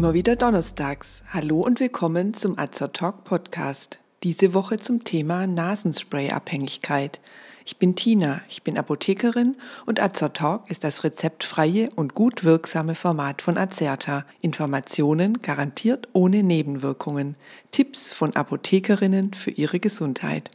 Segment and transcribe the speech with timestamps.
[0.00, 1.22] Immer wieder donnerstags.
[1.28, 3.98] Hallo und willkommen zum Azer Talk Podcast.
[4.22, 7.20] Diese Woche zum Thema Nasenspray-Abhängigkeit.
[7.66, 12.94] Ich bin Tina, ich bin Apothekerin und Azer Talk ist das rezeptfreie und gut wirksame
[12.94, 14.24] Format von Azerta.
[14.40, 17.36] Informationen garantiert ohne Nebenwirkungen.
[17.70, 20.50] Tipps von Apothekerinnen für ihre Gesundheit.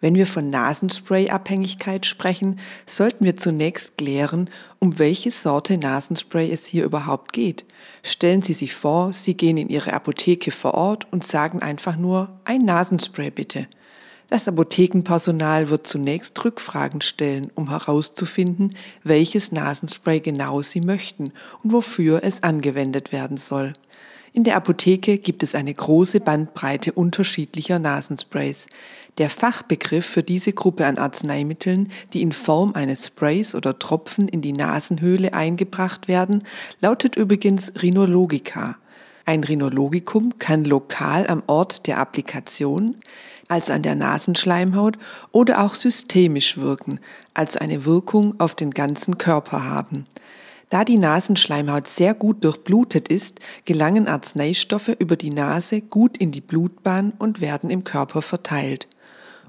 [0.00, 6.84] Wenn wir von Nasenspray-Abhängigkeit sprechen, sollten wir zunächst klären, um welche Sorte Nasenspray es hier
[6.84, 7.66] überhaupt geht.
[8.02, 12.40] Stellen Sie sich vor, Sie gehen in Ihre Apotheke vor Ort und sagen einfach nur
[12.44, 13.66] ein Nasenspray bitte.
[14.30, 22.22] Das Apothekenpersonal wird zunächst Rückfragen stellen, um herauszufinden, welches Nasenspray genau Sie möchten und wofür
[22.22, 23.74] es angewendet werden soll.
[24.32, 28.68] In der Apotheke gibt es eine große Bandbreite unterschiedlicher Nasensprays.
[29.18, 34.40] Der Fachbegriff für diese Gruppe an Arzneimitteln, die in Form eines Sprays oder Tropfen in
[34.40, 36.44] die Nasenhöhle eingebracht werden,
[36.80, 38.76] lautet übrigens Rhinologica.
[39.26, 42.96] Ein Rhinologicum kann lokal am Ort der Applikation,
[43.48, 44.96] also an der Nasenschleimhaut,
[45.32, 47.00] oder auch systemisch wirken,
[47.34, 50.04] also eine Wirkung auf den ganzen Körper haben.
[50.70, 56.40] Da die Nasenschleimhaut sehr gut durchblutet ist, gelangen Arzneistoffe über die Nase gut in die
[56.40, 58.86] Blutbahn und werden im Körper verteilt.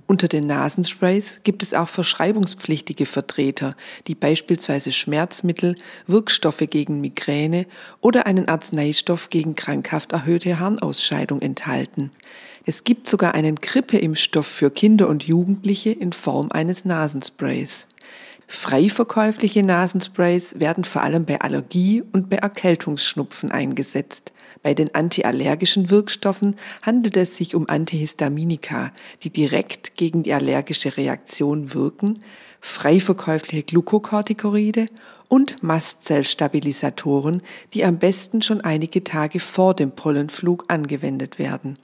[0.08, 3.76] Unter den Nasensprays gibt es auch verschreibungspflichtige Vertreter,
[4.08, 5.76] die beispielsweise Schmerzmittel,
[6.08, 7.68] Wirkstoffe gegen Migräne
[8.02, 12.10] oder einen Arzneistoff gegen krankhaft erhöhte Harnausscheidung enthalten.
[12.66, 17.88] Es gibt sogar einen Grippeimpfstoff für Kinder und Jugendliche in Form eines Nasensprays.
[18.54, 24.34] Freiverkäufliche Nasensprays werden vor allem bei Allergie und bei Erkältungsschnupfen eingesetzt.
[24.62, 28.92] Bei den antiallergischen Wirkstoffen handelt es sich um Antihistaminika,
[29.24, 32.20] die direkt gegen die allergische Reaktion wirken,
[32.60, 34.88] freiverkäufliche Glukokortikoide
[35.32, 37.42] und Mastzellstabilisatoren,
[37.74, 41.80] die am besten schon einige Tage vor dem Pollenflug angewendet werden.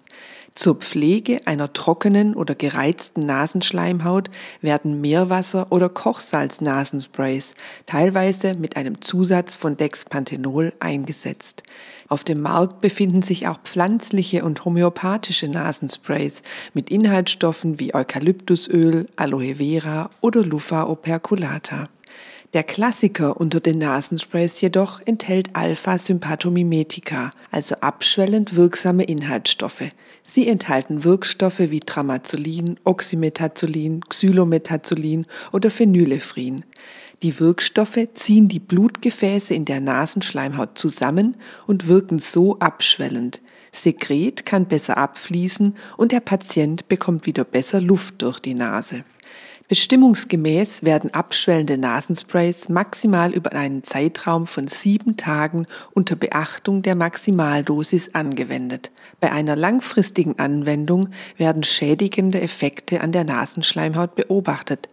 [0.54, 7.54] Zur Pflege einer trockenen oder gereizten Nasenschleimhaut werden Meerwasser- oder Kochsalz-Nasensprays,
[7.86, 11.64] teilweise mit einem Zusatz von Dexpanthenol, eingesetzt.
[12.10, 16.42] Auf dem Markt befinden sich auch pflanzliche und homöopathische Nasensprays
[16.74, 21.88] mit Inhaltsstoffen wie Eukalyptusöl, Aloe Vera oder Lupha operculata.
[22.58, 29.84] Der Klassiker unter den Nasensprays jedoch enthält Alpha-Sympathomimetika, also abschwellend wirksame Inhaltsstoffe.
[30.24, 36.66] Sie enthalten Wirkstoffe wie Tramazolin, Oxymetazolin, Xylometazolin oder Phenylephrin.
[37.22, 43.40] Die Wirkstoffe ziehen die Blutgefäße in der Nasenschleimhaut zusammen und wirken so abschwellend.
[43.72, 49.04] Sekret kann besser abfließen und der Patient bekommt wieder besser Luft durch die Nase.
[49.70, 58.16] Bestimmungsgemäß werden abschwellende Nasensprays maximal über einen Zeitraum von sieben Tagen unter Beachtung der Maximaldosis
[58.16, 58.92] angewendet.
[59.20, 64.88] Bei einer langfristigen Anwendung werden schädigende Effekte an der Nasenschleimhaut beobachtet.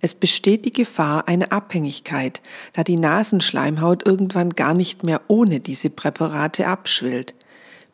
[0.00, 2.40] Es besteht die Gefahr einer Abhängigkeit,
[2.72, 7.34] da die Nasenschleimhaut irgendwann gar nicht mehr ohne diese Präparate abschwillt.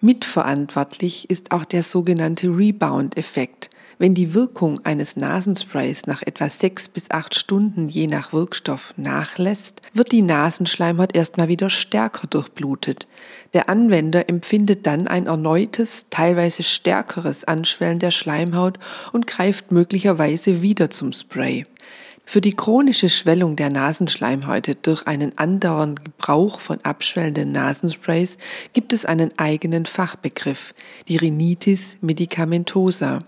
[0.03, 7.11] Mitverantwortlich ist auch der sogenannte Rebound-Effekt, wenn die Wirkung eines Nasensprays nach etwa sechs bis
[7.11, 13.07] acht Stunden je nach Wirkstoff nachlässt, wird die Nasenschleimhaut erstmal wieder stärker durchblutet.
[13.55, 18.79] Der Anwender empfindet dann ein erneutes, teilweise stärkeres Anschwellen der Schleimhaut
[19.13, 21.65] und greift möglicherweise wieder zum Spray.
[22.29, 28.37] Für die chronische Schwellung der Nasenschleimhäute durch einen andauernden Gebrauch von abschwellenden Nasensprays
[28.73, 30.75] gibt es einen eigenen Fachbegriff,
[31.07, 33.21] die Rhinitis medicamentosa.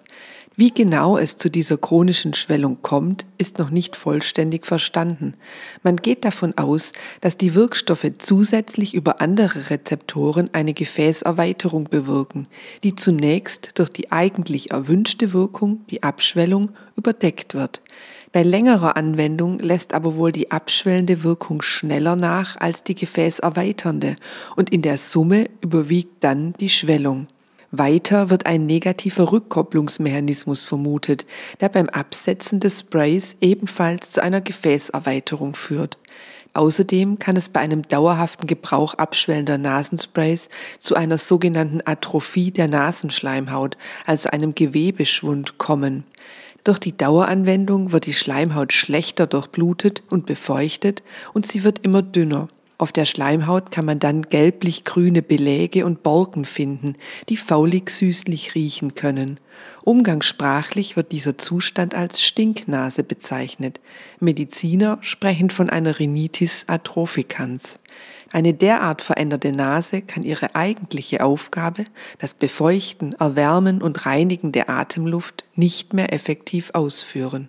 [0.58, 5.34] Wie genau es zu dieser chronischen Schwellung kommt, ist noch nicht vollständig verstanden.
[5.84, 12.48] Man geht davon aus, dass die Wirkstoffe zusätzlich über andere Rezeptoren eine Gefäßerweiterung bewirken,
[12.82, 17.80] die zunächst durch die eigentlich erwünschte Wirkung, die Abschwellung, überdeckt wird.
[18.32, 24.16] Bei längerer Anwendung lässt aber wohl die abschwellende Wirkung schneller nach als die gefäßerweiternde
[24.56, 27.28] und in der Summe überwiegt dann die Schwellung.
[27.70, 31.26] Weiter wird ein negativer Rückkopplungsmechanismus vermutet,
[31.60, 35.98] der beim Absetzen des Sprays ebenfalls zu einer Gefäßerweiterung führt.
[36.54, 40.48] Außerdem kann es bei einem dauerhaften Gebrauch abschwellender Nasensprays
[40.78, 43.76] zu einer sogenannten Atrophie der Nasenschleimhaut,
[44.06, 46.04] also einem Gewebeschwund, kommen.
[46.64, 51.02] Durch die Daueranwendung wird die Schleimhaut schlechter durchblutet und befeuchtet
[51.34, 52.48] und sie wird immer dünner.
[52.80, 56.94] Auf der Schleimhaut kann man dann gelblich-grüne Beläge und Borken finden,
[57.28, 59.40] die faulig-süßlich riechen können.
[59.82, 63.80] Umgangssprachlich wird dieser Zustand als Stinknase bezeichnet.
[64.20, 67.80] Mediziner sprechen von einer Rhinitis atrophicans.
[68.30, 71.84] Eine derart veränderte Nase kann ihre eigentliche Aufgabe,
[72.18, 77.48] das Befeuchten, Erwärmen und Reinigen der Atemluft, nicht mehr effektiv ausführen.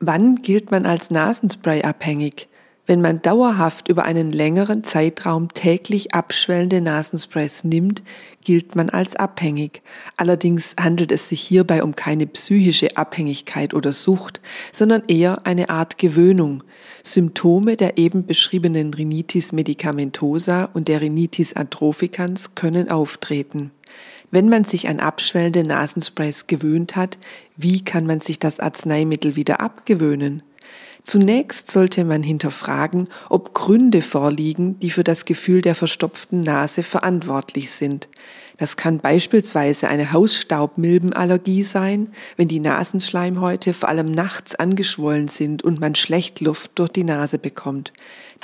[0.00, 2.48] Wann gilt man als Nasenspray abhängig?
[2.86, 8.02] Wenn man dauerhaft über einen längeren Zeitraum täglich abschwellende Nasensprays nimmt,
[8.44, 9.80] gilt man als abhängig.
[10.18, 15.96] Allerdings handelt es sich hierbei um keine psychische Abhängigkeit oder Sucht, sondern eher eine Art
[15.96, 16.62] Gewöhnung.
[17.02, 23.70] Symptome der eben beschriebenen Rhinitis medicamentosa und der Rhinitis atrophicans können auftreten.
[24.30, 27.18] Wenn man sich an abschwellende Nasensprays gewöhnt hat,
[27.56, 30.42] wie kann man sich das Arzneimittel wieder abgewöhnen?
[31.06, 37.72] Zunächst sollte man hinterfragen, ob Gründe vorliegen, die für das Gefühl der verstopften Nase verantwortlich
[37.72, 38.08] sind.
[38.56, 42.08] Das kann beispielsweise eine Hausstaubmilbenallergie sein,
[42.38, 47.38] wenn die Nasenschleimhäute vor allem nachts angeschwollen sind und man schlecht Luft durch die Nase
[47.38, 47.92] bekommt.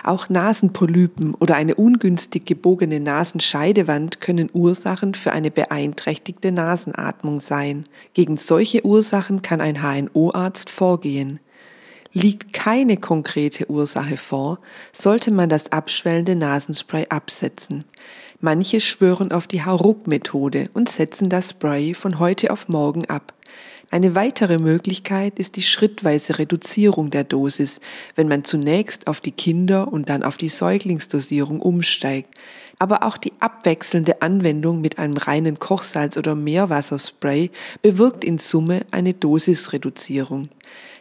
[0.05, 7.85] Auch Nasenpolypen oder eine ungünstig gebogene Nasenscheidewand können Ursachen für eine beeinträchtigte Nasenatmung sein.
[8.13, 11.41] Gegen solche Ursachen kann ein HNO-Arzt vorgehen.
[12.13, 14.59] Liegt keine konkrete Ursache vor,
[14.93, 17.85] sollte man das abschwellende Nasenspray absetzen.
[18.41, 23.33] Manche schwören auf die Hauruck-Methode und setzen das Spray von heute auf morgen ab.
[23.93, 27.81] Eine weitere Möglichkeit ist die schrittweise Reduzierung der Dosis,
[28.17, 32.35] wenn man zunächst auf die Kinder- und dann auf die Säuglingsdosierung umsteigt.
[32.79, 37.51] Aber auch die abwechselnde Anwendung mit einem reinen Kochsalz- oder Meerwasserspray
[37.83, 40.49] bewirkt in Summe eine Dosisreduzierung.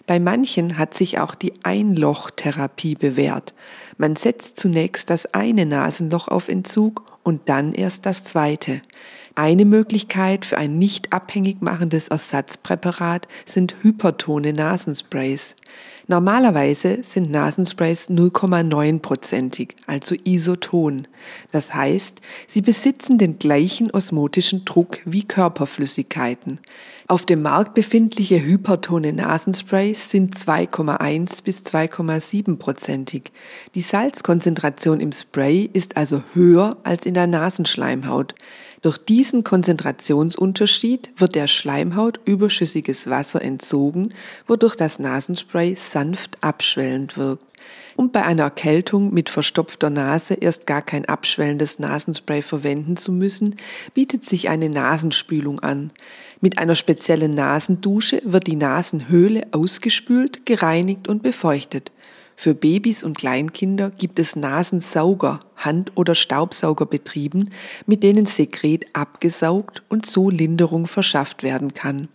[0.10, 3.54] Bei manchen hat sich auch die Einlochtherapie bewährt.
[4.00, 8.82] Man setzt zunächst das eine Nasenloch auf Entzug und dann erst das zweite.
[9.42, 15.56] Eine Möglichkeit für ein nicht abhängig machendes Ersatzpräparat sind hypertone Nasensprays.
[16.08, 21.08] Normalerweise sind Nasensprays 0,9-prozentig, also isoton.
[21.54, 26.60] Das heißt, sie besitzen den gleichen osmotischen Druck wie Körperflüssigkeiten.
[27.08, 33.32] Auf dem Markt befindliche hypertone Nasensprays sind 2,1 bis 2,7-prozentig.
[33.74, 38.36] Die Salzkonzentration im Spray ist also höher als in der Nasenschleimhaut.
[38.82, 44.14] Durch diesen Konzentrationsunterschied wird der Schleimhaut überschüssiges Wasser entzogen,
[44.48, 47.44] wodurch das Nasenspray sanft abschwellend wirkt.
[47.98, 53.58] Um bei einer Erkältung mit verstopfter Nase erst gar kein abschwellendes Nasenspray verwenden zu müssen,
[53.94, 55.92] bietet sich eine Nasenspülung an.
[56.40, 61.92] Mit einer speziellen Nasendusche wird die Nasenhöhle ausgespült, gereinigt und befeuchtet.
[62.42, 67.50] Für Babys und Kleinkinder gibt es Nasensauger, Hand- oder Staubsaugerbetrieben,
[67.86, 72.08] mit denen Sekret abgesaugt und so Linderung verschafft werden kann.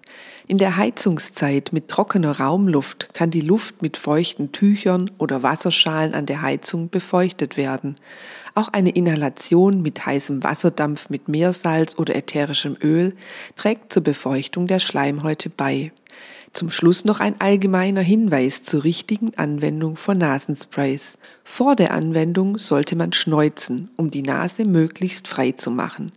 [0.46, 6.24] In der Heizungszeit mit trockener Raumluft kann die Luft mit feuchten Tüchern oder Wasserschalen an
[6.24, 7.96] der Heizung befeuchtet werden.
[8.54, 13.14] Auch eine Inhalation mit heißem Wasserdampf mit Meersalz oder ätherischem Öl
[13.56, 15.92] trägt zur Befeuchtung der Schleimhäute bei.
[16.54, 21.18] Zum Schluss noch ein allgemeiner Hinweis zur richtigen Anwendung von Nasensprays.
[21.42, 26.12] Vor der Anwendung sollte man schneuzen, um die Nase möglichst frei zu machen.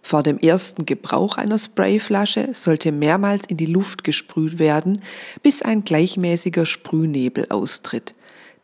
[0.00, 5.02] Vor dem ersten Gebrauch einer Sprayflasche sollte mehrmals in die Luft gesprüht werden,
[5.42, 8.14] bis ein gleichmäßiger Sprühnebel austritt.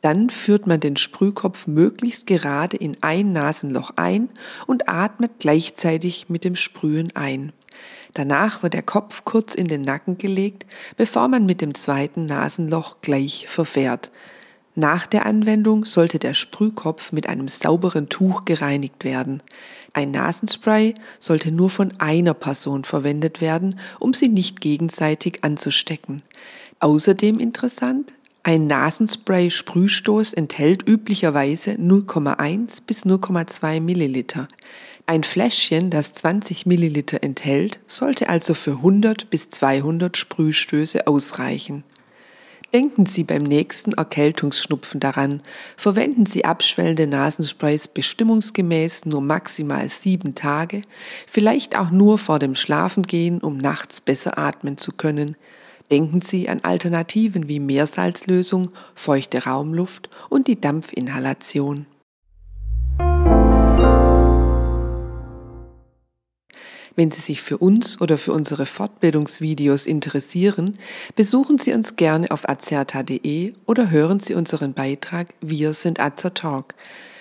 [0.03, 4.29] Dann führt man den Sprühkopf möglichst gerade in ein Nasenloch ein
[4.69, 7.53] und atmet gleichzeitig mit dem Sprühen ein.
[8.15, 12.97] Danach wird der Kopf kurz in den Nacken gelegt, bevor man mit dem zweiten Nasenloch
[13.03, 14.11] gleich verfährt.
[14.75, 19.43] Nach der Anwendung sollte der Sprühkopf mit einem sauberen Tuch gereinigt werden.
[19.93, 26.23] Ein Nasenspray sollte nur von einer Person verwendet werden, um sie nicht gegenseitig anzustecken.
[26.79, 28.15] Außerdem interessant,
[28.49, 34.49] ein Nasenspray-Sprühstoß enthält üblicherweise 0,1 bis 0,2 Milliliter.
[35.05, 41.85] Ein Fläschchen, das 20 Milliliter enthält, sollte also für 100 bis 200 Sprühstöße ausreichen.
[42.73, 45.43] Denken Sie beim nächsten Erkältungsschnupfen daran,
[45.77, 50.81] verwenden Sie abschwellende Nasensprays bestimmungsgemäß nur maximal sieben Tage,
[51.27, 55.37] vielleicht auch nur vor dem Schlafengehen, um nachts besser atmen zu können.
[55.91, 61.87] Denken Sie an Alternativen wie Meersalzlösung, feuchte Raumluft und die Dampfinhalation.
[66.95, 70.75] Wenn Sie sich für uns oder für unsere Fortbildungsvideos interessieren,
[71.15, 76.75] besuchen Sie uns gerne auf azerta.de oder hören Sie unseren Beitrag Wir sind Azertalk.